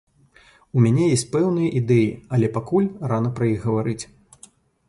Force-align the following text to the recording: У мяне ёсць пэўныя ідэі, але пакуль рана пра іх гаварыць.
У 0.77 0.85
мяне 0.85 1.03
ёсць 1.17 1.25
пэўныя 1.35 1.75
ідэі, 1.81 2.09
але 2.39 2.47
пакуль 2.57 2.91
рана 3.13 3.29
пра 3.37 3.45
іх 3.55 3.59
гаварыць. 3.71 4.03